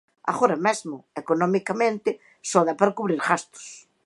Agora 0.31 0.57
mesmo, 0.67 0.95
economicamente, 1.21 2.09
só 2.49 2.59
dá 2.67 2.73
para 2.79 2.95
cubrir 2.97 3.19
gastos. 3.29 3.65